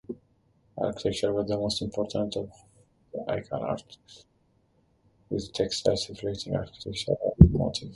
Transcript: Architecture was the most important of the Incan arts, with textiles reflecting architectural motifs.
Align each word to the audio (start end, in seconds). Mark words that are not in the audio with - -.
Architecture 0.79 1.31
was 1.31 1.45
the 1.47 1.57
most 1.59 1.79
important 1.83 2.35
of 2.35 2.51
the 3.13 3.19
Incan 3.31 3.61
arts, 3.61 4.25
with 5.29 5.53
textiles 5.53 6.09
reflecting 6.09 6.55
architectural 6.55 7.35
motifs. 7.51 7.89